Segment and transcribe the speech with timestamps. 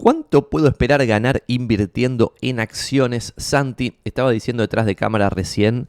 [0.00, 3.34] ¿Cuánto puedo esperar ganar invirtiendo en acciones?
[3.36, 5.88] Santi estaba diciendo detrás de cámara recién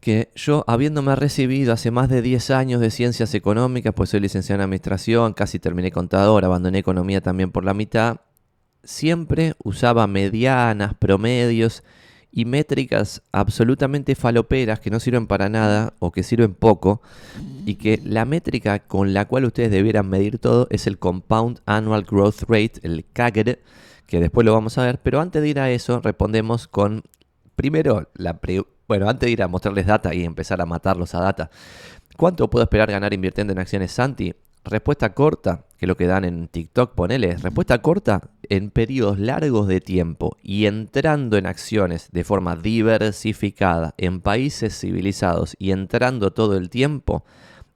[0.00, 4.62] que yo, habiéndome recibido hace más de 10 años de ciencias económicas, pues soy licenciado
[4.62, 8.16] en administración, casi terminé contador, abandoné economía también por la mitad,
[8.82, 11.82] siempre usaba medianas, promedios
[12.30, 17.00] y métricas absolutamente faloperas que no sirven para nada o que sirven poco
[17.64, 22.04] y que la métrica con la cual ustedes debieran medir todo es el Compound Annual
[22.04, 23.58] Growth Rate, el CAGR,
[24.06, 27.02] que después lo vamos a ver, pero antes de ir a eso respondemos con
[27.56, 28.38] primero la
[28.86, 31.50] bueno, antes de ir a mostrarles data y empezar a matarlos a data.
[32.16, 34.34] ¿Cuánto puedo esperar ganar invirtiendo en acciones Santi?
[34.68, 37.36] Respuesta corta, que lo que dan en TikTok, ponele.
[37.38, 44.20] Respuesta corta, en periodos largos de tiempo y entrando en acciones de forma diversificada en
[44.20, 47.24] países civilizados y entrando todo el tiempo,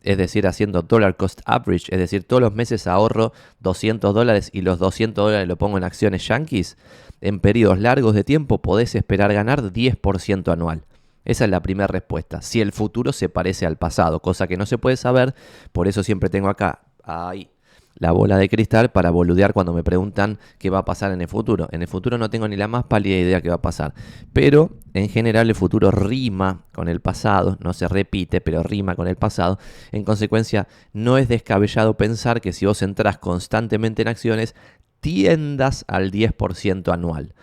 [0.02, 4.60] es decir, haciendo dollar cost average, es decir, todos los meses ahorro 200 dólares y
[4.60, 6.76] los 200 dólares lo pongo en acciones yankees,
[7.22, 10.84] en periodos largos de tiempo podés esperar ganar 10% anual.
[11.24, 12.42] Esa es la primera respuesta.
[12.42, 15.34] Si el futuro se parece al pasado, cosa que no se puede saber,
[15.72, 17.50] por eso siempre tengo acá, ahí,
[17.96, 21.28] la bola de cristal para boludear cuando me preguntan qué va a pasar en el
[21.28, 21.68] futuro.
[21.72, 23.94] En el futuro no tengo ni la más pálida idea qué va a pasar.
[24.32, 29.08] Pero en general el futuro rima con el pasado, no se repite, pero rima con
[29.08, 29.58] el pasado.
[29.92, 34.54] En consecuencia, no es descabellado pensar que si vos entras constantemente en acciones,
[35.00, 37.34] tiendas al 10% anual.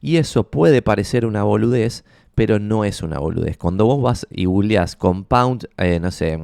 [0.00, 2.04] Y eso puede parecer una boludez,
[2.38, 3.58] pero no es una boludez.
[3.58, 6.38] Cuando vos vas y googleás compound, eh, no sé,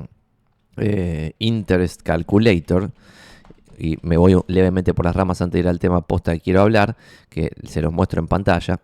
[0.76, 2.90] eh, interest calculator,
[3.78, 6.62] y me voy levemente por las ramas antes de ir al tema posta que quiero
[6.62, 6.96] hablar,
[7.28, 8.80] que se los muestro en pantalla.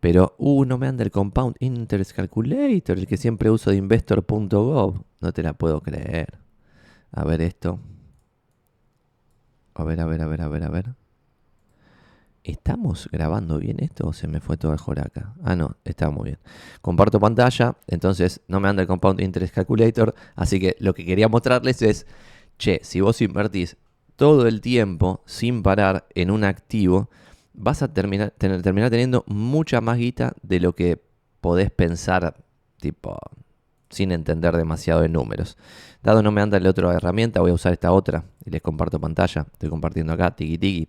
[0.00, 5.02] Pero, uh, no me anda el Compound Interest Calculator, el que siempre uso de investor.gov.
[5.20, 6.38] No te la puedo creer.
[7.12, 7.78] A ver esto.
[9.74, 11.07] A ver, a ver, a ver, a ver, a ver.
[12.44, 15.34] ¿Estamos grabando bien esto o se me fue todo el joraca?
[15.42, 16.38] Ah, no, está muy bien.
[16.80, 21.28] Comparto pantalla, entonces no me anda el Compound Interest Calculator, así que lo que quería
[21.28, 22.06] mostrarles es,
[22.58, 23.76] che, si vos invertís
[24.16, 27.10] todo el tiempo sin parar en un activo,
[27.52, 31.02] vas a terminar, terminar teniendo mucha más guita de lo que
[31.40, 32.36] podés pensar,
[32.80, 33.18] tipo,
[33.90, 35.56] sin entender demasiado de números.
[36.02, 39.00] Dado no me anda la otra herramienta, voy a usar esta otra y les comparto
[39.00, 39.46] pantalla.
[39.52, 40.88] Estoy compartiendo acá, tiki tiki.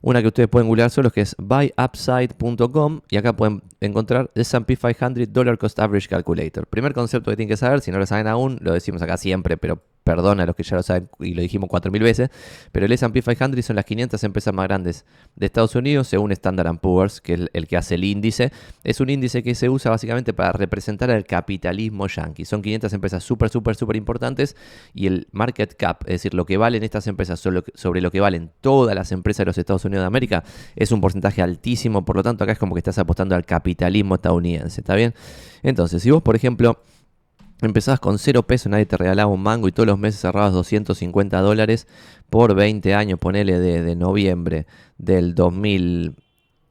[0.00, 5.32] Una que ustedes pueden googlear solo que es buyupside.com y acá pueden encontrar S&P 500
[5.32, 6.66] Dollar Cost Average Calculator.
[6.66, 9.56] Primer concepto que tienen que saber, si no lo saben aún, lo decimos acá siempre,
[9.56, 12.30] pero perdona a los que ya lo saben y lo dijimos 4.000 veces,
[12.70, 16.78] pero el S&P 500 son las 500 empresas más grandes de Estados Unidos según Standard
[16.78, 18.52] Poor's, que es el, que hace el índice.
[18.84, 22.44] Es un índice que se usa básicamente para representar el capitalismo yankee.
[22.44, 24.54] Son 500 empresas súper, súper, súper importantes
[24.94, 28.52] y el market cap, es decir, lo que valen estas empresas sobre lo que valen
[28.60, 30.44] todas las empresas de los Estados Unidos de América,
[30.76, 32.04] es un porcentaje altísimo.
[32.04, 35.14] Por lo tanto, acá es como que estás apostando al capitalismo estadounidense, ¿está bien?
[35.64, 36.80] Entonces, si vos, por ejemplo
[37.62, 41.40] Empezabas con cero pesos, nadie te regalaba un mango y todos los meses cerrabas 250
[41.40, 41.86] dólares
[42.28, 44.66] por 20 años, ponele de, noviembre
[44.98, 46.16] del 2000,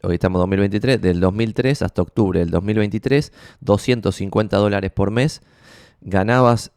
[0.04, 5.42] hoy estamos 2023, del 2003 hasta octubre del 2023, 250 dólares por mes,
[6.02, 6.72] ganabas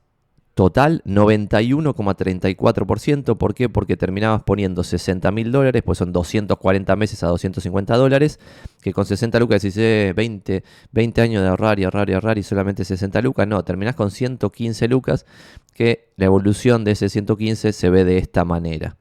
[0.59, 3.39] Total 91,34%.
[3.39, 3.69] ¿Por qué?
[3.69, 8.41] Porque terminabas poniendo 60 mil dólares, pues son 240 meses a 250 dólares,
[8.83, 9.77] que con 60 lucas decís
[10.17, 13.47] 20, 20 años de ahorrar y ahorrar y ahorrar y solamente 60 lucas.
[13.47, 15.27] No, terminás con 115 lucas,
[15.75, 18.97] que la evolución de ese 115 se ve de esta manera.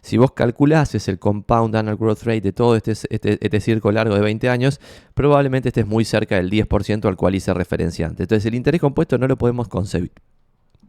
[0.00, 4.14] Si vos calculás el compound annual growth rate de todo este, este, este círculo largo
[4.14, 4.80] de 20 años,
[5.12, 8.24] probablemente estés muy cerca del 10% al cual hice referencia antes.
[8.24, 10.10] Entonces el interés compuesto no lo podemos concebir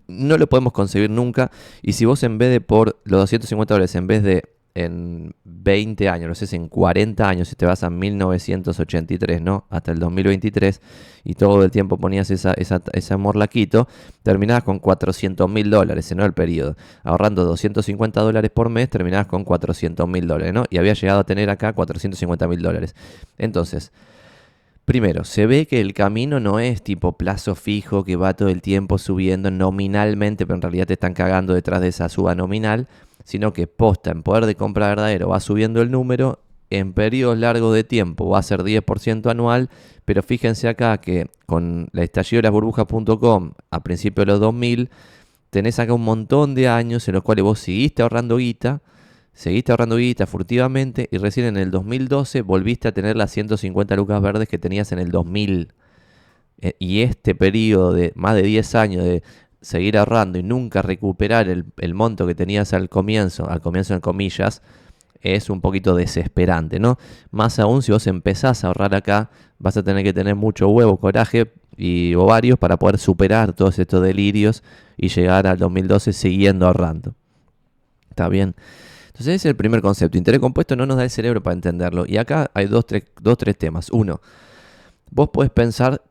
[0.08, 1.52] no lo podemos conseguir nunca.
[1.82, 6.10] Y si vos en vez de por los 250 dólares, en vez de en 20
[6.10, 9.66] años, no sé en 40 años, si te vas a 1983, ¿no?
[9.70, 10.82] Hasta el 2023,
[11.24, 13.88] y todo el tiempo ponías esa, esa, ese morlaquito,
[14.22, 16.26] terminabas con 400 mil dólares, ¿no?
[16.26, 16.76] El periodo.
[17.04, 20.66] Ahorrando 250 dólares por mes, terminabas con 400 mil dólares, ¿no?
[20.70, 22.96] Y había llegado a tener acá 450 mil dólares.
[23.38, 23.94] Entonces,
[24.85, 28.61] Primero, se ve que el camino no es tipo plazo fijo que va todo el
[28.61, 32.87] tiempo subiendo nominalmente, pero en realidad te están cagando detrás de esa suba nominal,
[33.23, 36.40] sino que posta en poder de compra verdadero va subiendo el número,
[36.70, 39.70] en periodos largos de tiempo va a ser 10% anual,
[40.05, 44.90] pero fíjense acá que con la estallido de las burbujas.com a principios de los 2000,
[45.49, 48.81] tenés acá un montón de años en los cuales vos seguiste ahorrando guita,
[49.35, 54.22] Seguiste ahorrando guita furtivamente y recién en el 2012 volviste a tener las 150 lucas
[54.22, 55.73] verdes que tenías en el 2000.
[56.61, 59.23] Eh, y este periodo de más de 10 años de
[59.59, 64.61] seguir ahorrando y nunca recuperar el, monto que tenías al comienzo, al comienzo en comillas,
[65.20, 66.97] es un poquito desesperante, ¿no?
[67.31, 70.97] Más aún si vos empezás a ahorrar acá, vas a tener que tener mucho huevo,
[70.97, 74.64] coraje y ovarios para poder superar todos estos delirios
[74.96, 77.16] y llegar al 2012 siguiendo ahorrando.
[78.11, 78.55] ¿Está bien?
[79.16, 80.17] Entonces ese es el primer concepto.
[80.17, 82.03] Interés compuesto no nos da el cerebro para entenderlo.
[82.06, 83.90] Y acá hay dos, tres, dos, tres temas.
[83.90, 84.20] Uno,
[85.09, 86.02] vos podés pensar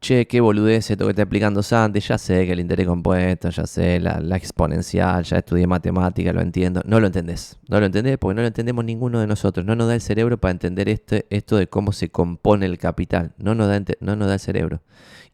[0.00, 3.66] che, qué boludez esto que está explicando Santi, ya sé que el interés compuesto, ya
[3.66, 6.82] sé la, exponencial, ya estudié matemática, lo entiendo.
[6.84, 9.66] No lo entendés, no lo entendés porque no lo entendemos ninguno de nosotros.
[9.66, 13.32] No nos da el cerebro para entender este, esto de cómo se compone el capital.
[13.38, 14.82] No nos, da, no nos da el cerebro.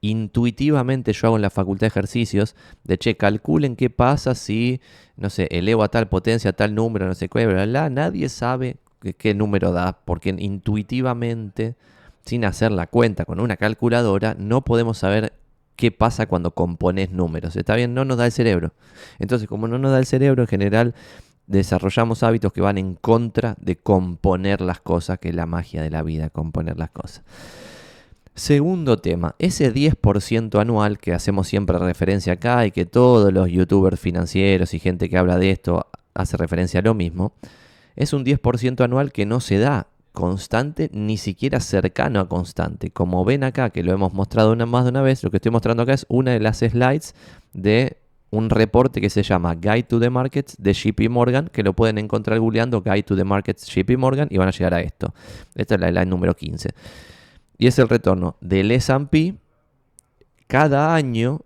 [0.00, 4.80] Intuitivamente yo hago en la facultad de ejercicios de, che, calculen qué pasa si,
[5.16, 8.28] no sé, elevo a tal potencia, a tal número, no sé qué, bla, bla, nadie
[8.28, 8.76] sabe
[9.18, 11.76] qué número da porque intuitivamente
[12.24, 15.32] sin hacer la cuenta con una calculadora, no podemos saber
[15.76, 17.56] qué pasa cuando compones números.
[17.56, 17.94] ¿Está bien?
[17.94, 18.72] No nos da el cerebro.
[19.18, 20.94] Entonces, como no nos da el cerebro, en general
[21.46, 25.90] desarrollamos hábitos que van en contra de componer las cosas, que es la magia de
[25.90, 27.22] la vida, componer las cosas.
[28.34, 34.00] Segundo tema, ese 10% anual que hacemos siempre referencia acá y que todos los youtubers
[34.00, 37.32] financieros y gente que habla de esto hace referencia a lo mismo,
[37.94, 42.90] es un 10% anual que no se da constante, ni siquiera cercano a constante.
[42.92, 45.50] Como ven acá, que lo hemos mostrado una, más de una vez, lo que estoy
[45.50, 47.16] mostrando acá es una de las slides
[47.52, 47.98] de
[48.30, 51.98] un reporte que se llama Guide to the Markets de JP Morgan, que lo pueden
[51.98, 55.12] encontrar googleando Guide to the Markets JP Morgan y van a llegar a esto.
[55.56, 56.70] Esta es la slide número 15.
[57.58, 59.34] Y es el retorno del S&P
[60.46, 61.40] cada año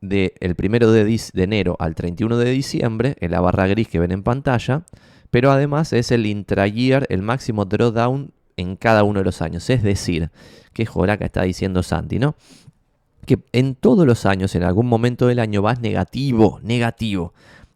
[0.00, 3.98] del el primero de, de enero al 31 de diciembre, en la barra gris que
[3.98, 4.84] ven en pantalla,
[5.36, 9.68] pero además es el intra-year, el máximo drawdown en cada uno de los años.
[9.68, 10.30] Es decir,
[10.72, 12.36] que joraca está diciendo Santi, ¿no?
[13.26, 17.34] Que en todos los años, en algún momento del año, vas negativo, negativo.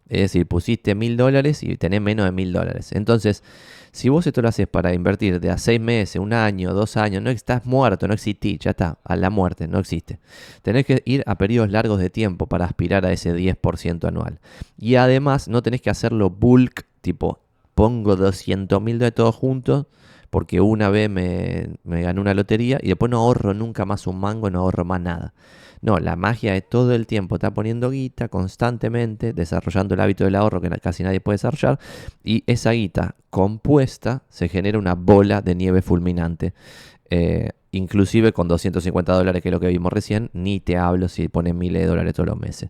[0.09, 2.93] Es decir, pusiste mil dólares y tenés menos de mil dólares.
[2.93, 3.45] Entonces,
[3.93, 7.23] si vos esto lo haces para invertir de a seis meses, un año, dos años,
[7.23, 10.19] no estás muerto, no existís, ya está, a la muerte, no existe.
[10.63, 14.41] Tenés que ir a periodos largos de tiempo para aspirar a ese 10% anual.
[14.79, 17.41] Y además no tenés que hacerlo bulk tipo,
[17.81, 19.87] pongo 200 mil de todos juntos
[20.29, 24.21] porque una vez me, me gané una lotería y después no ahorro nunca más un
[24.21, 25.33] mango, no ahorro más nada.
[25.81, 30.35] No, la magia es todo el tiempo, está poniendo guita constantemente, desarrollando el hábito del
[30.35, 31.79] ahorro que casi nadie puede desarrollar,
[32.23, 36.53] y esa guita compuesta se genera una bola de nieve fulminante.
[37.09, 41.29] Eh, inclusive con 250 dólares, que es lo que vimos recién, ni te hablo si
[41.29, 42.69] pones miles de dólares todos los meses.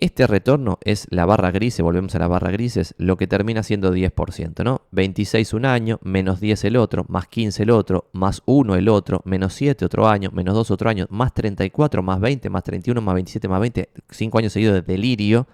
[0.00, 3.94] Este retorno es la barra gris, volvemos a la barra grises, lo que termina siendo
[3.94, 4.80] 10%, ¿no?
[4.92, 9.20] 26 un año, menos 10 el otro, más 15 el otro, más 1 el otro,
[9.26, 13.14] menos 7 otro año, menos 2 otro año, más 34, más 20, más 31, más
[13.14, 15.46] 27, más 20, 5 años seguidos de delirio.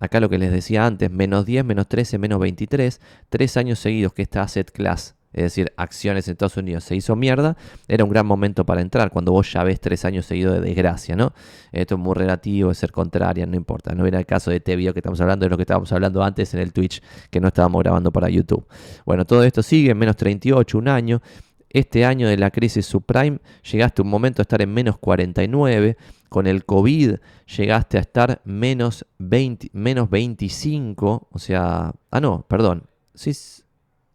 [0.00, 4.14] Acá lo que les decía antes, menos 10, menos 13, menos 23, 3 años seguidos
[4.14, 7.56] que esta asset class es decir, acciones en Estados Unidos se hizo mierda,
[7.88, 11.16] era un gran momento para entrar cuando vos ya ves tres años seguidos de desgracia,
[11.16, 11.32] ¿no?
[11.72, 13.94] Esto es muy relativo, es ser contraria, no importa.
[13.94, 16.22] No era el caso de este video que estamos hablando, de lo que estábamos hablando
[16.22, 18.66] antes en el Twitch que no estábamos grabando para YouTube.
[19.04, 21.20] Bueno, todo esto sigue en menos 38, un año.
[21.68, 25.96] Este año de la crisis subprime llegaste un momento a estar en menos 49.
[26.28, 27.16] Con el COVID
[27.56, 31.28] llegaste a estar menos, 20, menos 25.
[31.32, 32.84] O sea, ah, no, perdón.
[33.14, 33.32] Sí,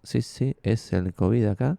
[0.03, 1.77] sí, sí, es el COVID acá.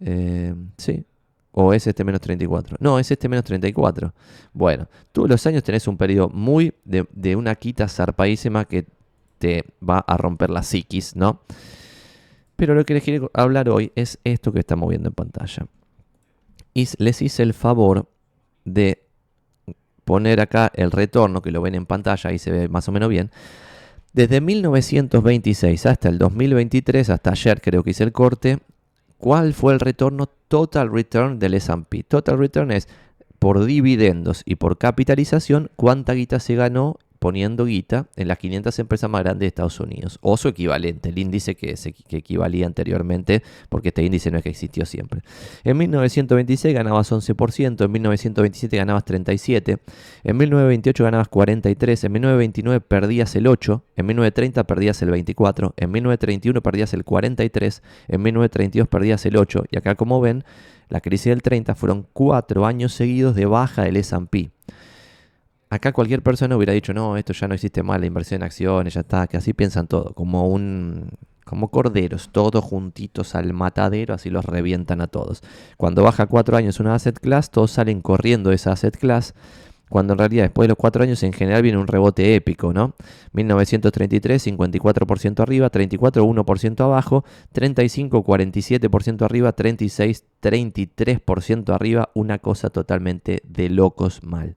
[0.00, 1.04] Eh, sí.
[1.52, 2.76] O es este menos 34.
[2.80, 4.12] No, es este menos 34.
[4.52, 8.86] Bueno, todos los años tenés un periodo muy de, una quita zarpadísima que
[9.38, 11.40] te va a romper la psiquis, ¿no?
[12.54, 15.66] Pero lo que les quiero hablar hoy es esto que estamos viendo en pantalla.
[16.74, 18.08] Y les hice el favor
[18.64, 19.04] de
[20.04, 23.08] poner acá el retorno, que lo ven en pantalla, ahí se ve más o menos
[23.08, 23.30] bien,
[24.18, 28.58] desde 1926 hasta el 2023, hasta ayer creo que hice el corte,
[29.16, 32.02] ¿cuál fue el retorno total return del S&P?
[32.02, 32.88] Total return es
[33.38, 39.10] por dividendos y por capitalización, cuánta guita se ganó poniendo guita en las 500 empresas
[39.10, 41.74] más grandes de Estados Unidos, o su equivalente, el índice que,
[42.10, 45.22] equivalía anteriormente, porque este índice no es que existió siempre.
[45.64, 49.80] En 1926 ganabas 11%, en 1927 ganabas 37%,
[50.24, 55.90] en 1928 ganabas 43%, en 1929 perdías el 8%, en 1930 perdías el 24%, en
[55.90, 60.44] 1931 perdías el 43%, en 1932 perdías el 8%, y acá como ven,
[60.88, 64.50] la crisis del 30 fueron cuatro años seguidos de baja del S&P.
[65.70, 68.94] Acá cualquier persona hubiera dicho, no, esto ya no existe más, la inversión en acciones,
[68.94, 71.10] ya está, que así piensan todo, como un
[71.44, 75.42] como corderos, todos juntitos al matadero, así los revientan a todos.
[75.78, 79.34] Cuando baja cuatro años una asset class, todos salen corriendo de esa asset class
[79.88, 82.94] cuando en realidad después de los cuatro años en general viene un rebote épico, ¿no?
[83.32, 93.42] 1933, 54% arriba, 34, 1% abajo, 35, 47% arriba, 36, 33% arriba, una cosa totalmente
[93.44, 94.54] de locos mal.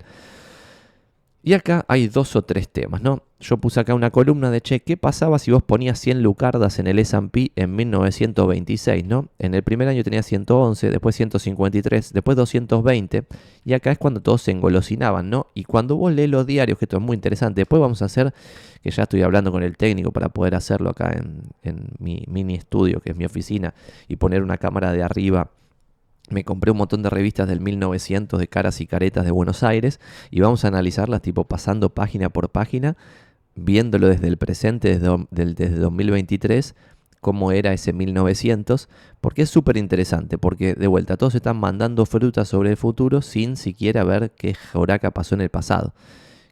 [1.44, 3.24] Y acá hay dos o tres temas, ¿no?
[3.40, 6.86] Yo puse acá una columna de, che, ¿qué pasaba si vos ponías 100 lucardas en
[6.86, 9.30] el S&P en 1926, ¿no?
[9.40, 13.24] En el primer año tenía 111, después 153, después 220,
[13.66, 15.48] y acá es cuando todos se engolosinaban, ¿no?
[15.56, 18.36] Y cuando vos lees los diarios, que esto es muy interesante, después vamos a hacer,
[18.84, 22.54] que ya estoy hablando con el técnico para poder hacerlo acá en, en mi mini
[22.54, 23.74] estudio, que es mi oficina,
[24.08, 25.50] y poner una cámara de arriba
[26.32, 30.00] me compré un montón de revistas del 1900 de caras y caretas de Buenos Aires
[30.30, 32.98] y vamos a analizarlas tipo pasando página por página,
[33.56, 36.76] viéndolo desde el presente, desde, desde 2023,
[37.20, 38.90] cómo era ese 1900,
[39.22, 43.56] porque es súper interesante, porque de vuelta todos están mandando frutas sobre el futuro sin
[43.56, 45.94] siquiera ver qué joraca pasó en el pasado.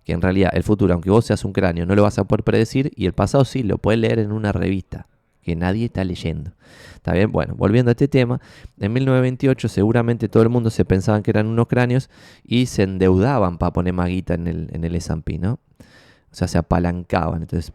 [0.03, 2.43] Que en realidad el futuro, aunque vos seas un cráneo, no lo vas a poder
[2.43, 5.07] predecir y el pasado sí, lo puedes leer en una revista
[5.55, 6.51] nadie está leyendo.
[6.95, 7.31] ¿Está bien?
[7.31, 8.41] Bueno, volviendo a este tema,
[8.79, 12.09] en 1928 seguramente todo el mundo se pensaban que eran unos cráneos
[12.43, 15.59] y se endeudaban para poner maguita en el, en el S&P, ¿no?
[16.31, 17.41] O sea, se apalancaban.
[17.41, 17.71] Entonces,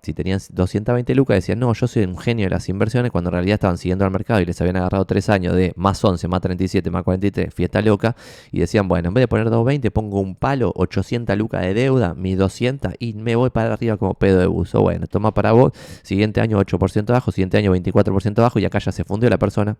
[0.00, 3.34] si tenían 220 lucas, decían, no, yo soy un genio de las inversiones, cuando en
[3.34, 6.40] realidad estaban siguiendo al mercado y les habían agarrado 3 años de más 11, más
[6.40, 8.16] 37, más 43, fiesta loca,
[8.52, 12.14] y decían, bueno, en vez de poner 220, pongo un palo, 800 lucas de deuda,
[12.14, 14.80] mis 200, y me voy para arriba como pedo de buzo.
[14.80, 18.92] Bueno, toma para vos, siguiente año 8% abajo, siguiente año 24% abajo, y acá ya
[18.92, 19.76] se fundió la persona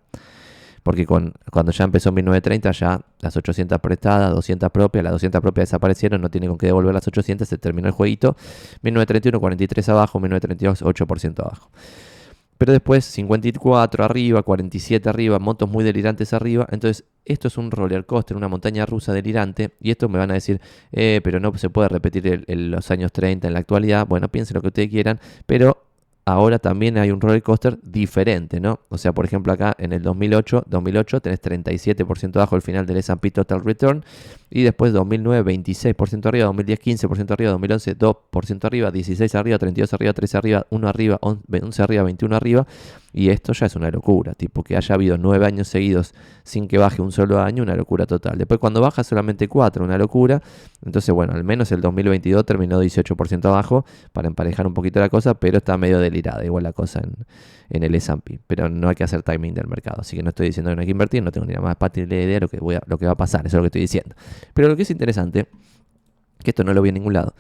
[0.83, 5.41] porque con, cuando ya empezó en 1930 ya las 800 prestadas, 200 propias, las 200
[5.41, 8.37] propias desaparecieron, no tiene con qué devolver las 800, se terminó el jueguito.
[8.83, 11.71] 1931, 43 abajo, 1932, 8% abajo.
[12.61, 16.67] Pero después 54 arriba, 47 arriba, motos muy delirantes arriba.
[16.71, 19.71] Entonces, esto es un roller coaster, una montaña rusa delirante.
[19.81, 20.61] Y esto me van a decir,
[20.93, 24.07] eh, pero no se puede repetir en los años 30 en la actualidad.
[24.07, 25.90] Bueno, piensen lo que ustedes quieran, pero
[26.25, 28.81] ahora también hay un roller coaster diferente, ¿no?
[28.89, 32.99] O sea, por ejemplo, acá en el 2008, 2008 tenés 37% abajo el final del
[32.99, 34.05] S&P Total Return
[34.51, 40.13] y después 2009 26% arriba, 2010 15% arriba, 2011 2% arriba, 16 arriba, 32 arriba,
[40.13, 42.67] 13 arriba, 1 arriba, 11 arriba, 21 arriba
[43.13, 46.15] y esto ya es una locura, tipo que haya habido 9 años seguidos
[46.45, 48.39] sin que baje un solo año, una locura total.
[48.39, 50.41] Después cuando baja solamente 4, una locura.
[50.85, 55.35] Entonces, bueno, al menos el 2022 terminó 18% abajo para emparejar un poquito la cosa,
[55.35, 57.15] pero está medio delirada igual la cosa en,
[57.71, 58.41] en el S&P.
[58.47, 60.81] Pero no hay que hacer timing del mercado, así que no estoy diciendo que no
[60.81, 62.83] hay que invertir, no tengo ni la más de idea de lo que, voy a,
[62.87, 64.15] lo que va a pasar, eso es lo que estoy diciendo.
[64.55, 65.49] Pero lo que es interesante,
[66.39, 67.35] que esto no lo vi en ningún lado,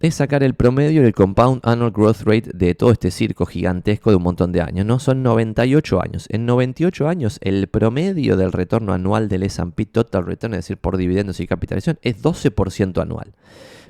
[0.00, 4.16] es sacar el promedio del compound annual growth rate de todo este circo gigantesco de
[4.16, 4.98] un montón de años, ¿no?
[4.98, 6.26] Son 98 años.
[6.30, 10.96] En 98 años, el promedio del retorno anual del S&P Total Return, es decir, por
[10.96, 13.34] dividendos y capitalización, es 12% anual.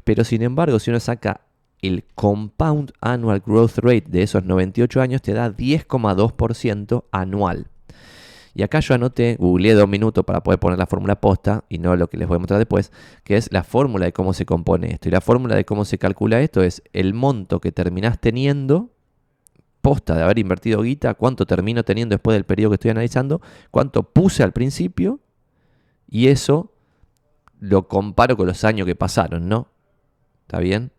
[0.04, 1.40] Pero sin embargo, si uno saca
[1.82, 7.66] el compound annual growth rate de esos 98 años, te da 10,2% anual.
[8.54, 11.96] Y acá yo anoté, googleé dos minutos para poder poner la fórmula posta y no
[11.96, 12.92] lo que les voy a mostrar después,
[13.24, 15.08] que es la fórmula de cómo se compone esto.
[15.08, 18.90] Y la fórmula de cómo se calcula esto es el monto que terminás teniendo,
[19.82, 23.42] posta de haber invertido guita, cuánto termino teniendo después del periodo que estoy analizando,
[23.72, 25.18] cuánto puse al principio
[26.08, 26.72] y eso
[27.58, 29.68] lo comparo con los años que pasaron, ¿no?
[30.42, 30.92] ¿Está bien?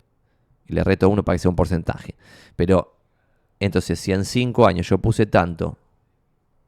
[0.67, 2.15] Y le reto a uno para que sea un porcentaje.
[2.55, 2.97] Pero
[3.59, 5.77] entonces, si en cinco años yo puse tanto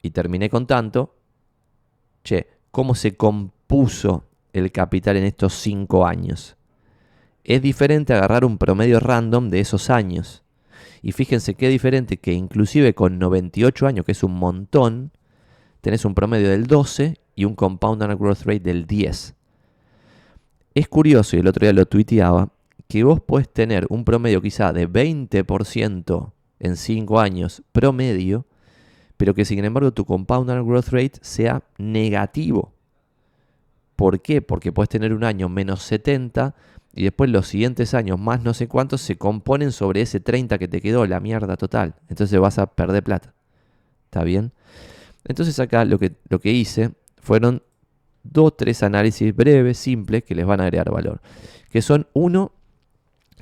[0.02, 1.16] y terminé con tanto,
[2.24, 6.58] che, ¿cómo se compuso el capital en estos 5 años?
[7.44, 10.44] Es diferente agarrar un promedio random de esos años.
[11.02, 15.12] Y fíjense qué diferente que inclusive con 98 años, que es un montón,
[15.82, 19.36] tenés un promedio del 12 y un compound annual growth rate del 10.
[20.74, 22.52] Es curioso, y el otro día lo tuiteaba,
[22.88, 28.47] que vos puedes tener un promedio quizá de 20% en 5 años promedio,
[29.18, 32.74] pero que sin embargo tu compound annual growth rate sea negativo.
[33.96, 34.42] ¿Por qué?
[34.42, 36.56] Porque puedes tener un año menos 70
[36.94, 40.68] y después los siguientes años más no sé cuántos se componen sobre ese 30 que
[40.68, 41.96] te quedó, la mierda total.
[42.10, 43.34] Entonces vas a perder plata.
[44.06, 44.52] ¿Está bien?
[45.26, 47.64] Entonces acá lo que, lo que hice fueron
[48.24, 51.22] dos, tres análisis breves, simples, que les van a agregar valor.
[51.72, 52.54] Que son uno,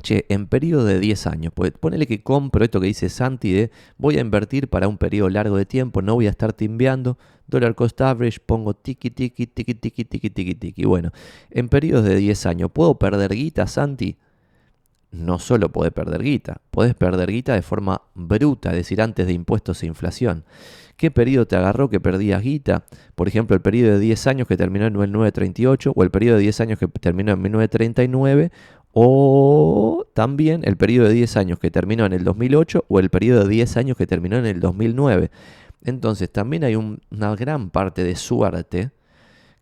[0.10, 4.18] en periodo de 10 años, pues ponele que compro esto que dice Santi de voy
[4.18, 8.00] a invertir para un periodo largo de tiempo, no voy a estar timbeando, dólar cost
[8.02, 10.86] average, pongo tiki tiki tiki tiki tiki tiki tiki.
[10.86, 11.12] Bueno,
[11.50, 14.18] en periodos de 10 años, ¿puedo perder guita, Santi?
[15.16, 19.34] no solo podés perder guita, podés perder guita de forma bruta, es decir, antes de
[19.34, 20.44] impuestos e inflación.
[20.98, 22.86] ¿Qué periodo te agarró que perdías guita?
[23.16, 26.44] Por ejemplo, el periodo de 10 años que terminó en 1938 o el periodo de
[26.44, 28.52] 10 años que terminó en 1939
[28.98, 33.44] o también el periodo de 10 años que terminó en el 2008 o el periodo
[33.44, 35.32] de 10 años que terminó en el 2009.
[35.84, 38.92] Entonces también hay una gran parte de suerte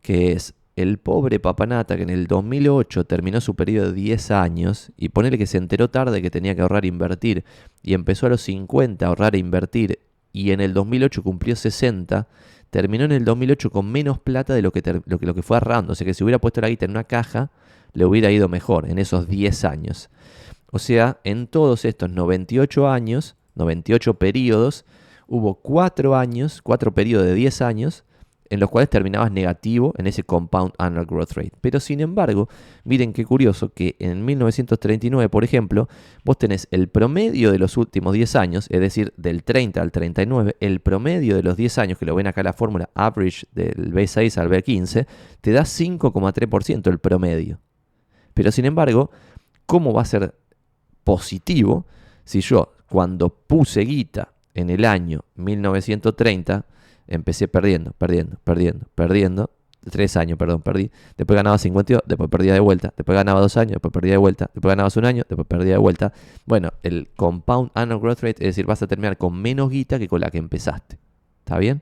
[0.04, 4.92] que es el pobre Papanata que en el 2008 terminó su periodo de 10 años
[4.98, 7.44] y ponele que se enteró tarde que tenía que ahorrar e invertir
[7.82, 9.98] y empezó a los 50 a ahorrar e invertir
[10.32, 12.28] y en el 2008 cumplió 60,
[12.70, 15.58] terminó en el 2008 con menos plata de lo que, lo que, lo que fue
[15.58, 15.94] ahorrando.
[15.94, 17.52] O sea que si hubiera puesto la guita en una caja,
[17.94, 20.10] le hubiera ido mejor en esos 10 años.
[20.72, 24.86] O sea, en todos estos 98 años, 98 periodos,
[25.28, 28.04] hubo 4 años, 4 periodos de 10 años,
[28.50, 31.54] en los cuales terminabas negativo en ese compound annual growth rate.
[31.60, 32.50] Pero sin embargo,
[32.84, 35.88] miren qué curioso que en 1939, por ejemplo,
[36.24, 40.56] vos tenés el promedio de los últimos 10 años, es decir, del 30 al 39,
[40.60, 44.38] el promedio de los 10 años, que lo ven acá la fórmula average del B6
[44.38, 45.08] al B15,
[45.42, 47.60] te da 5,3% el promedio.
[48.34, 49.12] Pero sin embargo,
[49.66, 50.36] ¿cómo va a ser
[51.04, 51.86] positivo
[52.24, 56.66] si yo cuando puse guita en el año 1930
[57.08, 59.50] empecé perdiendo, perdiendo, perdiendo, perdiendo.
[59.90, 60.92] Tres años, perdón, perdí.
[61.18, 62.94] Después ganaba 52, después perdía de vuelta.
[62.96, 64.50] Después ganaba dos años, después perdía de vuelta.
[64.54, 66.14] Después ganabas un año, después perdía de vuelta.
[66.46, 70.08] Bueno, el compound annual growth rate, es decir, vas a terminar con menos guita que
[70.08, 71.00] con la que empezaste.
[71.40, 71.82] ¿Está bien?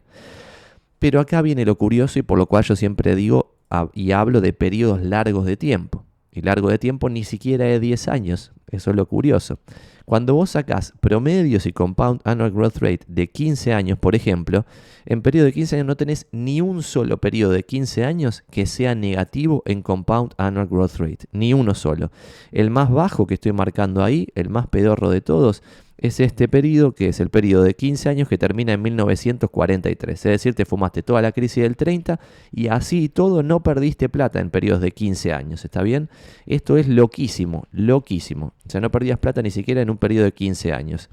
[0.98, 3.54] Pero acá viene lo curioso y por lo cual yo siempre digo
[3.94, 6.04] y hablo de periodos largos de tiempo.
[6.32, 8.52] Y largo de tiempo ni siquiera es 10 años.
[8.72, 9.60] Eso es lo curioso.
[10.06, 14.66] Cuando vos sacás promedios y compound annual growth rate de 15 años, por ejemplo,
[15.06, 18.66] en periodo de 15 años no tenés ni un solo periodo de 15 años que
[18.66, 21.28] sea negativo en compound annual growth rate.
[21.32, 22.12] Ni uno solo.
[22.52, 25.64] El más bajo que estoy marcando ahí, el más pedorro de todos,
[26.02, 30.18] es este periodo, que es el periodo de 15 años que termina en 1943.
[30.18, 32.20] Es decir, te fumaste toda la crisis del 30
[32.52, 35.64] y así todo no perdiste plata en periodos de 15 años.
[35.64, 36.10] ¿Está bien?
[36.48, 38.54] Esto es loquísimo, loquísimo.
[38.66, 41.08] O sea, no perdías plata ni siquiera en un periodo de 15 años.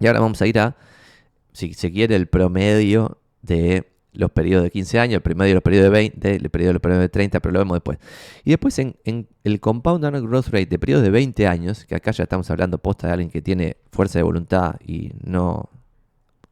[0.00, 0.76] Y ahora vamos a ir a,
[1.52, 5.62] si se quiere, el promedio de los periodos de 15 años, el promedio de los
[5.62, 7.98] periodos de 20, el periodo los periodos de 30, pero lo vemos después.
[8.44, 8.96] Y después en,
[9.44, 12.78] el compound annual growth rate de periodos de 20 años, que acá ya estamos hablando
[12.78, 15.68] posta de alguien que tiene fuerza de voluntad y no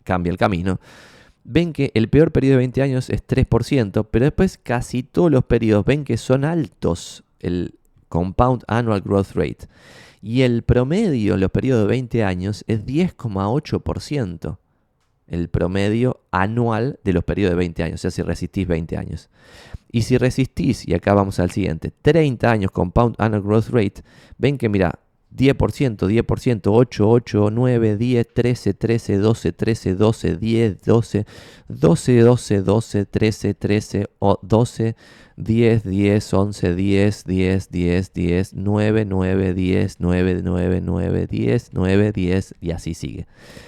[0.05, 0.81] cambia el camino,
[1.45, 5.45] ven que el peor periodo de 20 años es 3%, pero después casi todos los
[5.45, 9.69] periodos ven que son altos el compound annual growth rate.
[10.21, 14.59] Y el promedio en los periodos de 20 años es 10,8%
[15.27, 19.31] el promedio anual de los periodos de 20 años, o sea, si resistís 20 años.
[19.91, 24.03] Y si resistís, y acá vamos al siguiente, 30 años compound annual growth rate,
[24.39, 24.99] ven que mira,
[25.35, 31.27] 10%, 10%, 8, 8, 9, 10, 13, 13, 12, 13, 12, 10, 12,
[31.69, 34.07] 12, 12, 12, 13, 13,
[34.43, 34.97] 12,
[35.37, 42.13] 10, 10, 11, 10, 10, 10, 10, 9, 9, 10, 9, 9, 9, 10, 9,
[42.13, 43.27] 10 y así sigue.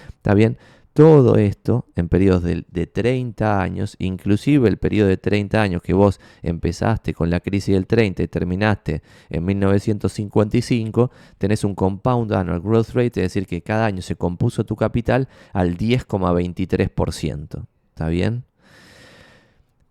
[0.09, 0.59] ¿Está bien?
[0.95, 6.21] Todo esto en periodos de, 30 años, inclusive el periodo de 30 años que vos
[6.41, 12.91] empezaste con la crisis del 30 y terminaste en 1955, tenés un compound annual growth
[12.91, 17.67] rate, es decir, que cada año se compuso tu capital al 10,23%.
[17.89, 18.45] ¿Está bien?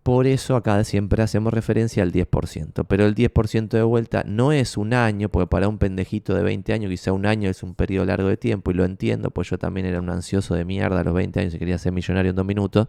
[0.04, 4.76] Por eso acá siempre hacemos referencia al 10%, pero el 10% de vuelta no es
[4.76, 8.04] un año, porque para un pendejito de 20 años quizá un año es un periodo
[8.04, 11.04] largo de tiempo y lo entiendo, pues yo también era un ansioso de mierda a
[11.04, 12.86] los 20 años y quería ser millonario en dos minutos,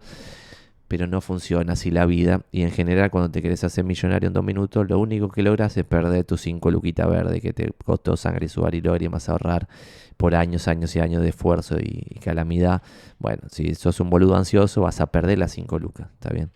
[0.88, 4.34] pero no funciona así la vida y en general cuando te querés hacer millonario en
[4.34, 8.18] dos minutos lo único que logras es perder tus 5 luquitas verdes que te costó
[8.18, 9.68] sangre, sudar y más ahorrar
[10.16, 12.82] por años, años y años de esfuerzo y, calamidad.
[13.18, 16.50] Bueno, si sos un boludo ansioso vas a perder las 5 lucas, ¿está bien?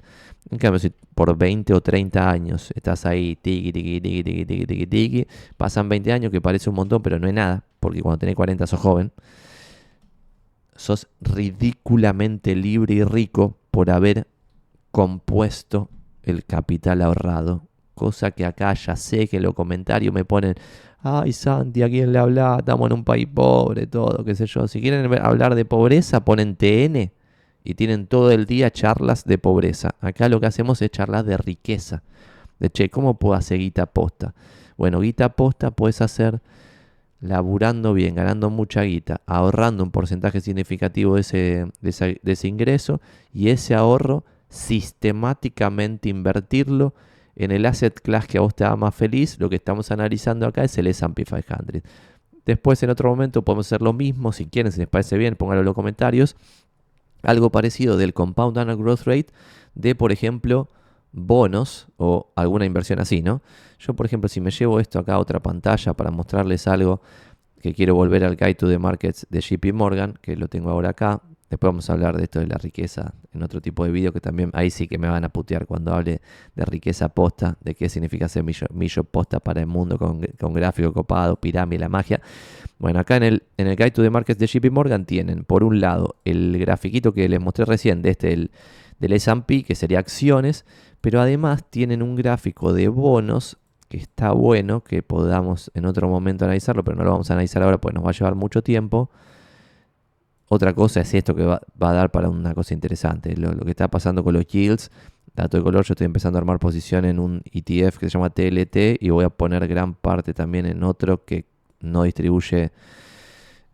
[0.49, 4.67] En cambio, si por 20 o 30 años estás ahí, tiki, tiki, tiki, tiki, tiki,
[4.67, 5.27] tiki, tiki,
[5.57, 8.67] pasan 20 años que parece un montón, pero no es nada, porque cuando tenés 40
[8.67, 9.13] sos joven,
[10.75, 14.27] sos ridículamente libre y rico por haber
[14.91, 15.91] compuesto
[16.23, 17.67] el capital ahorrado.
[17.95, 20.55] Cosa que acá ya sé que los comentarios me ponen,
[21.01, 22.57] ay Santi, ¿a quién le habla?
[22.59, 24.67] Estamos en un país pobre, todo, qué sé yo.
[24.67, 27.13] Si quieren hablar de pobreza, ponen TN
[27.65, 29.95] y tienen todo el día charlas de pobreza.
[30.01, 32.03] Acá lo que hacemos es charlas de riqueza.
[32.59, 34.35] De che, ¿cómo puedo hacer guita posta?
[34.77, 36.41] Bueno, guita posta puedes hacer
[37.21, 43.01] laburando bien, ganando mucha guita, ahorrando un porcentaje significativo de ese, de ese ingreso
[43.33, 46.95] y ese ahorro sistemáticamente invertirlo
[47.37, 50.47] en el asset class que a vos te haga más feliz, lo que estamos analizando
[50.47, 51.83] acá es el S&P 500.
[52.45, 55.61] Después en otro momento podemos hacer lo mismo, si quieren, si les parece bien, pónganlo
[55.61, 56.37] en los comentarios.
[57.23, 59.33] Algo parecido del compound annual growth rate
[59.75, 60.69] de, por ejemplo,
[61.13, 63.43] bonos o alguna inversión así, ¿no?
[63.79, 67.01] Yo, por ejemplo, si me llevo esto acá a otra pantalla para mostrarles algo
[67.61, 70.91] que quiero volver al Guide to the Markets de JP Morgan, que lo tengo ahora
[70.91, 71.23] acá.
[71.51, 74.21] Después vamos a hablar de esto de la riqueza en otro tipo de vídeo que
[74.21, 76.21] también ahí sí que me van a putear cuando hable
[76.55, 81.35] de riqueza posta, de qué significa ser millo, posta para el mundo con, gráfico copado,
[81.37, 82.21] pirámide, la magia.
[82.79, 85.65] Bueno, acá en el, en el Guide to the Markets de JP Morgan tienen por
[85.65, 88.53] un lado el grafiquito que les mostré recién de este el,
[89.01, 90.65] del S&P, que sería acciones,
[91.01, 93.59] pero además tienen un gráfico de bonos
[93.89, 97.61] que está bueno, que podamos en otro momento analizarlo, pero no lo vamos a analizar
[97.65, 99.11] ahora porque nos va a llevar mucho tiempo.
[100.53, 103.87] Otra cosa es esto que va, a dar para una cosa interesante, lo, que está
[103.87, 104.91] pasando con los yields.
[105.33, 108.31] Dato de color, yo estoy empezando a armar posición en un ETF que se llama
[108.31, 111.45] TLT y voy a poner gran parte también en otro que
[111.79, 112.73] no distribuye,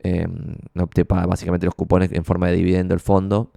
[0.00, 3.52] em, no te paga básicamente los cupones en forma de dividendo el fondo.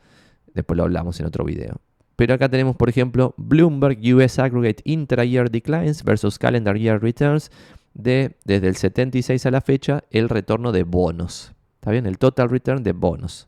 [0.54, 1.76] Después lo hablamos en otro video.
[2.16, 7.52] Pero acá tenemos, por ejemplo, Bloomberg US Aggregate Intra-Year Declines versus Calendar Year Returns
[7.94, 11.54] de desde el 76 a la fecha el retorno de bonos.
[11.80, 12.06] ¿Está bien?
[12.06, 13.48] El total return de bonos.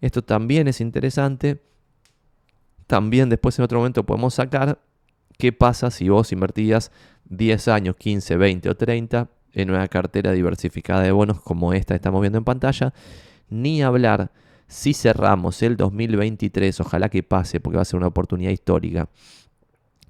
[0.00, 1.60] Esto también es interesante.
[2.86, 4.80] También después en otro momento podemos sacar
[5.38, 6.92] qué pasa si vos invertías
[7.24, 11.96] 10 años, 15, 20 o 30 en una cartera diversificada de bonos como esta que
[11.96, 12.94] estamos viendo en pantalla.
[13.48, 14.30] Ni hablar
[14.68, 19.08] si cerramos el 2023, ojalá que pase porque va a ser una oportunidad histórica.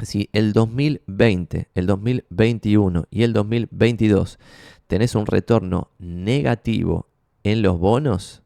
[0.01, 4.38] Si el 2020, el 2021 y el 2022
[4.87, 7.09] tenés un retorno negativo
[7.44, 8.42] en los bonos,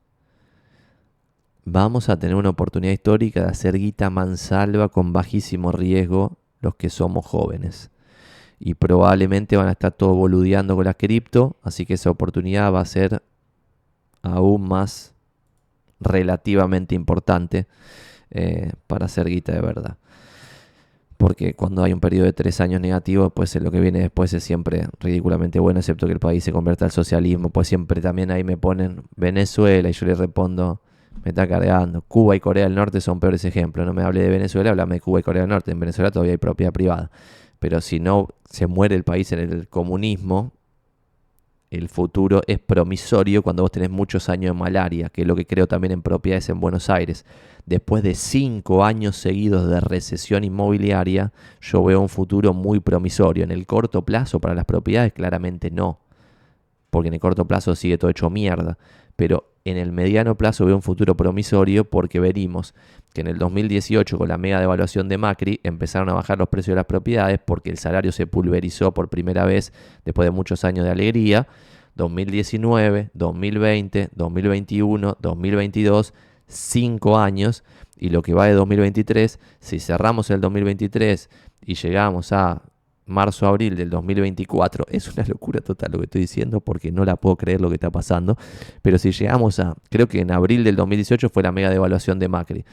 [1.65, 6.91] vamos a tener una oportunidad histórica de hacer guita mansalva con bajísimo riesgo los que
[6.91, 7.91] somos jóvenes.
[8.59, 12.81] Y probablemente van a estar todos boludeando con las cripto, así que esa oportunidad va
[12.81, 13.23] a ser
[14.23, 15.15] aún más
[16.01, 17.67] relativamente importante
[18.31, 19.99] eh, para hacer guita de verdad.
[21.17, 24.45] Porque cuando hay un periodo de tres años negativo, pues lo que viene después es
[24.45, 27.49] siempre ridículamente bueno, excepto que el país se convierta al socialismo.
[27.49, 30.83] Pues siempre también ahí me ponen Venezuela y yo le respondo,
[31.25, 32.03] me está cargando.
[32.03, 33.87] Cuba y Corea del Norte son peores ejemplos.
[33.87, 35.71] No me hable de Venezuela, háblame de Cuba y Corea del Norte.
[35.71, 37.11] En Venezuela todavía hay propiedad privada.
[37.59, 40.53] Pero si no se muere el país en el comunismo,
[41.71, 45.47] el futuro es promisorio cuando vos tenés muchos años de malaria, que es lo que
[45.47, 47.25] creo también en propiedades en Buenos Aires.
[47.67, 53.43] Después de cinco años seguidos de recesión inmobiliaria, yo veo un futuro muy promisorio.
[53.43, 55.99] En el corto plazo, para las propiedades, claramente no,
[56.91, 58.79] porque en el corto plazo sigue todo hecho mierda.
[59.17, 62.73] Pero en el mediano plazo veo un futuro promisorio porque venimos
[63.13, 66.73] que en el 2018 con la mega devaluación de Macri empezaron a bajar los precios
[66.73, 69.73] de las propiedades porque el salario se pulverizó por primera vez
[70.05, 71.49] después de muchos años de alegría.
[71.97, 76.15] 2019, 2020, 2021, 2022,
[76.47, 77.65] cinco años
[77.97, 81.31] y lo que va de 2023, si cerramos el 2023
[81.63, 82.63] y llegamos a
[83.07, 84.87] marzo-abril del 2024.
[84.91, 87.77] Es una locura total lo que estoy diciendo porque no la puedo creer lo que
[87.77, 88.37] está pasando.
[88.83, 92.29] Pero si llegamos a, creo que en abril del 2018 fue la mega devaluación de
[92.29, 92.65] Macri.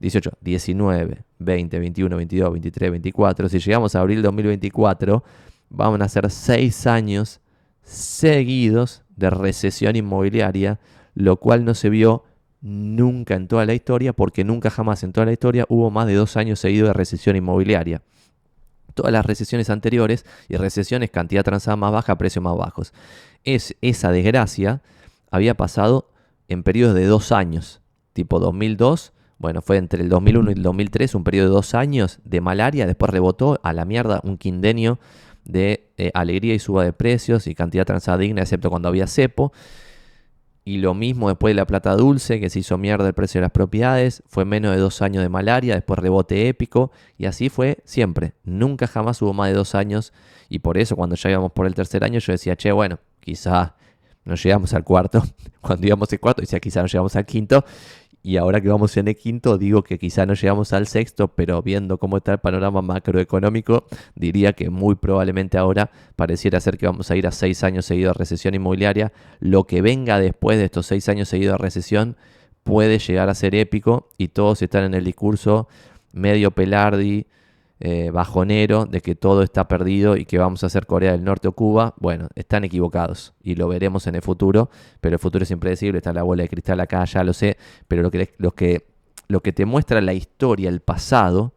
[0.00, 3.48] 18, 19, 20, 21, 22, 23, 24.
[3.48, 5.22] Si llegamos a abril del 2024,
[5.68, 7.40] vamos a ser seis años
[7.84, 10.80] seguidos de recesión inmobiliaria,
[11.14, 12.24] lo cual no se vio
[12.62, 16.14] nunca en toda la historia, porque nunca jamás en toda la historia hubo más de
[16.14, 18.02] dos años seguidos de recesión inmobiliaria
[18.92, 22.92] todas las recesiones anteriores y recesiones cantidad transada más baja, precios más bajos.
[23.44, 24.82] Es, esa desgracia
[25.30, 26.08] había pasado
[26.48, 27.80] en periodos de dos años,
[28.12, 32.20] tipo 2002, bueno, fue entre el 2001 y el 2003 un periodo de dos años
[32.24, 35.00] de malaria, después rebotó a la mierda un quindenio
[35.44, 39.52] de eh, alegría y suba de precios y cantidad transada digna, excepto cuando había cepo.
[40.64, 43.42] Y lo mismo después de la plata dulce, que se hizo mierda el precio de
[43.42, 47.78] las propiedades, fue menos de dos años de malaria, después rebote épico, y así fue
[47.84, 48.34] siempre.
[48.44, 50.12] Nunca jamás hubo más de dos años,
[50.48, 53.74] y por eso cuando ya íbamos por el tercer año yo decía, che, bueno, quizá
[54.24, 55.22] no llegamos al cuarto.
[55.60, 57.64] Cuando íbamos al cuarto decía, quizá no llegamos al quinto,
[58.22, 61.60] y ahora que vamos en el quinto, digo que quizá no llegamos al sexto, pero
[61.60, 67.10] viendo cómo está el panorama macroeconómico, diría que muy probablemente ahora pareciera ser que vamos
[67.10, 69.12] a ir a seis años seguidos de recesión inmobiliaria.
[69.40, 72.16] Lo que venga después de estos seis años seguidos de recesión
[72.62, 75.66] puede llegar a ser épico y todos están en el discurso
[76.12, 77.26] medio pelardi,
[77.84, 81.48] eh, bajonero de que todo está perdido y que vamos a hacer Corea del Norte
[81.48, 85.50] o Cuba, bueno, están equivocados y lo veremos en el futuro, pero el futuro es
[85.50, 87.56] impredecible, está la bola de cristal acá, ya lo sé,
[87.88, 88.86] pero lo que, que,
[89.26, 91.54] lo que te muestra la historia, el pasado,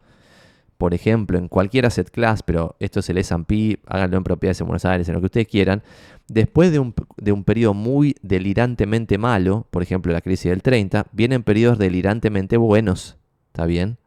[0.78, 4.66] por ejemplo, en cualquier asset class, pero esto es el S&P, háganlo en propiedades en
[4.66, 5.84] Buenos Aires, en lo que ustedes quieran,
[6.26, 11.06] después de un, de un periodo muy delirantemente malo, por ejemplo la crisis del 30,
[11.12, 13.16] vienen periodos delirantemente buenos,
[13.52, 13.98] ¿está bien?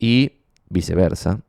[0.00, 0.32] Y
[0.68, 1.40] viceversa.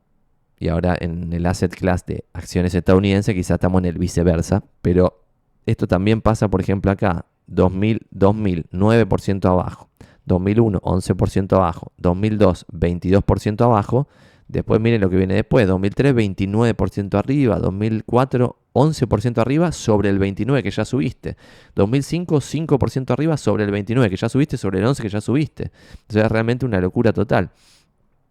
[0.60, 5.22] Y ahora en el asset class de acciones estadounidenses quizás estamos en el viceversa, pero
[5.66, 9.88] esto también pasa, por ejemplo, acá, 2000, 2000, 9% abajo.
[10.24, 11.92] 2001, 11% abajo.
[11.98, 14.08] 2002, 22% abajo.
[14.46, 15.66] Después miren lo que viene después.
[15.66, 17.58] 2003, 29% arriba.
[17.58, 21.36] 2004, 11% arriba sobre el 29 que ya subiste.
[21.74, 25.70] 2005, 5% arriba sobre el 29 que ya subiste, sobre el 11 que ya subiste.
[26.08, 27.50] O sea, es realmente una locura total.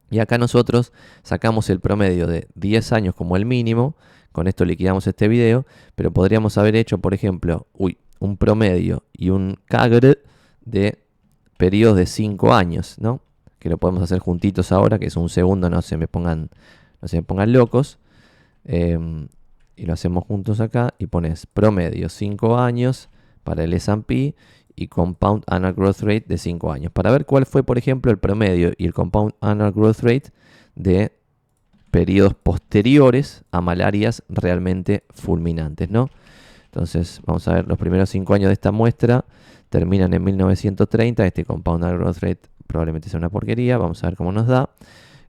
[0.10, 0.94] Y acá nosotros
[1.24, 3.96] sacamos el promedio de 10 años como el mínimo.
[4.32, 5.66] Con esto liquidamos este video.
[5.96, 10.20] Pero podríamos haber hecho, por ejemplo, uy, un promedio y un CAGR
[10.66, 11.00] de
[11.58, 13.22] periodos de 5 años, ¿no?
[13.60, 16.50] Que lo podemos hacer juntitos ahora, que es un segundo, no se me pongan,
[17.02, 18.00] no se me pongan locos.
[18.64, 19.28] Em,
[19.76, 23.10] y lo hacemos juntos acá y pones promedio 5 años
[23.44, 24.36] para el S&P
[24.78, 26.92] y Compound Annual Growth Rate de 5 años.
[26.94, 30.32] Para ver cuál fue, por ejemplo, el promedio y el Compound Annual Growth Rate
[30.76, 31.12] de
[31.92, 36.10] periodos posteriores a malarias realmente fulminantes, ¿no?
[36.66, 39.26] Entonces, vamos a ver los primeros 5 años de esta muestra.
[39.70, 41.26] Terminan en 1930.
[41.26, 43.80] Este Compound Annual Growth Rate probablemente sea una porquería.
[43.80, 44.70] Vamos a ver cómo nos da.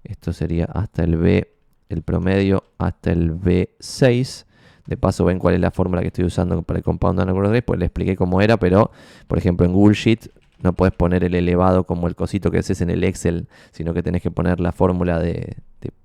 [0.04, 1.50] Esto sería hasta el B,
[1.88, 4.44] el promedio hasta el B6.
[4.88, 7.52] De paso ven cuál es la fórmula que estoy usando para el compound annual growth
[7.52, 8.90] rate, pues le expliqué cómo era, pero
[9.26, 10.30] por ejemplo en Google Sheet
[10.62, 14.02] no puedes poner el elevado como el cosito que haces en el Excel, sino que
[14.02, 15.56] tenés que poner la fórmula de,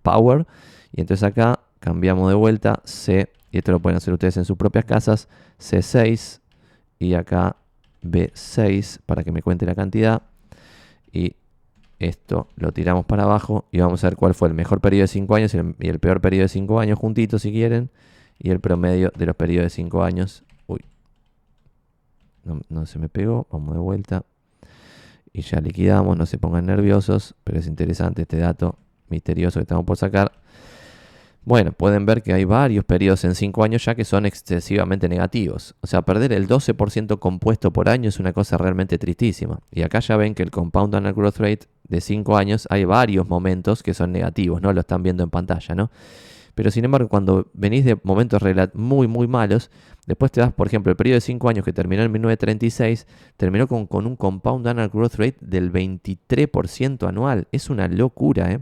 [0.02, 0.46] Power.
[0.92, 4.58] Y entonces acá cambiamos de vuelta C, y esto lo pueden hacer ustedes en sus
[4.58, 6.42] propias casas, C6
[7.00, 7.56] y acá
[8.04, 10.24] B6 para que me cuente la cantidad.
[11.10, 11.38] Y
[12.00, 15.08] esto lo tiramos para abajo y vamos a ver cuál fue el mejor periodo de
[15.08, 17.90] 5 años y el peor periodo de 5 años juntitos si quieren
[18.44, 20.44] y el promedio de los periodos de 5 años.
[20.68, 20.82] Uy,
[22.70, 24.26] no, se me pegó, vamos de vuelta.
[25.32, 28.78] Y ya liquidamos, no se pongan nerviosos, pero es interesante este dato
[29.08, 30.34] misterioso que estamos por sacar.
[31.46, 35.76] Bueno, pueden ver que hay varios periodos en 5 años ya que son excesivamente negativos.
[35.82, 39.62] O sea, perder el 12% compuesto por año es una cosa realmente tristísima.
[39.72, 43.28] Y acá ya ven que el Compound Annual Growth Rate de 5 años hay varios
[43.28, 44.74] momentos que son negativos, ¿no?
[44.74, 45.90] Lo están viendo en pantalla, ¿no?
[46.56, 48.42] Pero sin embargo, cuando venís de momentos
[48.74, 49.72] muy, muy malos,
[50.06, 53.68] después te das, por ejemplo, el periodo de 5 años que terminó en 1936, terminó
[53.68, 57.48] con, con un compound annual growth rate del 23% anual.
[57.52, 58.60] Es una locura, ¿eh?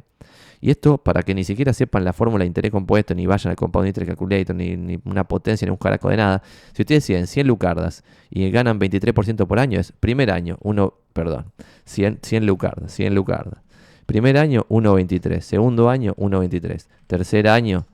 [0.64, 3.56] Y esto para que ni siquiera sepan la fórmula de interés compuesto, ni vayan al
[3.56, 6.44] compound interest calculator, ni, ni, una potencia, ni un caraco de nada.
[6.74, 11.52] Si ustedes deciden 100 lucardas y ganan 23% por año, es primer año, uno, perdón,
[11.86, 13.64] 100, 100 lucardas, 100 lucardas.
[14.12, 15.40] Primer año, 1.23.
[15.40, 16.86] Segundo año, 1.23.
[17.08, 17.86] Tercer año,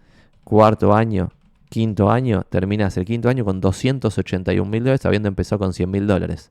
[0.44, 1.30] cuarto año,
[1.70, 6.08] quinto año, terminas el quinto año con 281 mil dólares, habiendo empezado con 100 mil
[6.08, 6.50] dólares.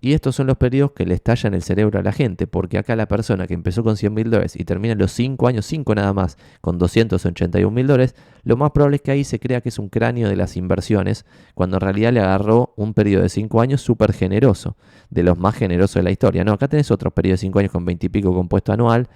[0.00, 2.96] Y estos son los periodos que le estallan el cerebro a la gente, porque acá
[2.96, 6.12] la persona que empezó con 100 mil dólares y termina los 5 años, 5 nada
[6.14, 9.78] más, con 281 mil dólares, lo más probable es que ahí se crea que es
[9.78, 13.82] un cráneo de las inversiones, cuando en realidad le agarró un periodo de 5 años
[13.82, 14.76] súper generoso,
[15.10, 16.44] de los más generosos de la historia.
[16.44, 19.08] No, acá tenés otros periodos de 5 años con 20 y pico compuesto anual,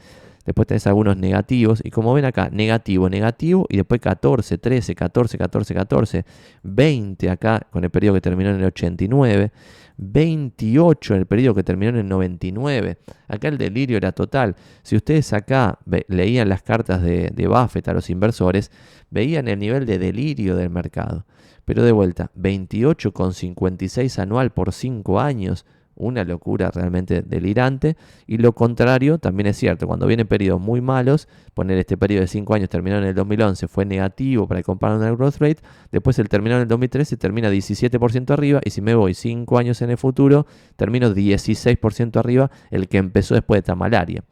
[0.45, 1.81] Después tenés algunos negativos.
[1.83, 3.67] Y como ven acá, negativo, negativo.
[3.69, 6.25] Y después 14, 13, 14, 14, 14.
[6.63, 9.53] 20 acá con el periodo que terminó en el 89.
[9.97, 12.99] 28 en el periodo que terminó en el 99.
[13.29, 14.57] Acá el delirio era total.
[14.83, 15.79] Si ustedes acá
[16.09, 18.71] leían las cartas de, de Buffett a los inversores,
[19.11, 21.27] veían el nivel de delirio del mercado.
[21.65, 25.65] Pero de vuelta, 28,56 anual por 5 años
[25.97, 27.97] una locura realmente delirante.
[28.27, 32.29] Y lo contrario también es cierto, cuando vienen periodos muy malos, poner este periodo de
[32.29, 35.59] 5 años terminó en el 2011, fue negativo para el compound growth rate,
[35.93, 39.83] después el terminó en el 2013, termina 17% arriba, y si me voy 5 años
[39.83, 44.25] en el futuro, termino 16% arriba, el que empezó después de esta malaria.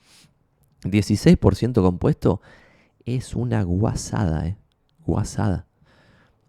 [0.84, 2.40] 16% compuesto
[3.04, 4.56] es una guasada, ¿eh?
[5.04, 5.66] Guasada.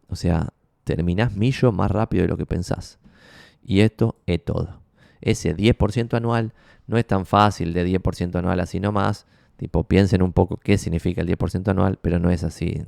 [0.07, 2.99] O sea, terminás millo más rápido de lo que pensás.
[3.63, 4.82] Y esto es todo
[5.23, 6.53] ese 10% anual
[6.87, 9.25] no es tan fácil de 10% anual así nomás.
[9.57, 12.83] Tipo, piensen un poco qué significa el 10% anual, pero no es así,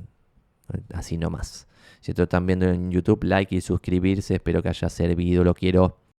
[0.92, 1.66] así nomás.
[2.00, 4.34] Si esto están viendo en YouTube, like y suscribirse.
[4.34, 5.98] Espero que haya servido, lo quiero.